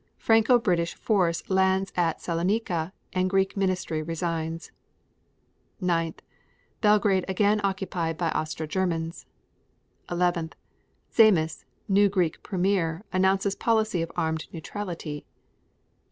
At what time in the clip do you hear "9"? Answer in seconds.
5.79-6.15